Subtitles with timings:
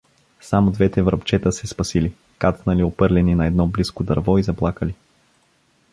[0.41, 4.95] Само двете врабчета се спасили, кацнали опърлени на едно близко дърво и заплакали.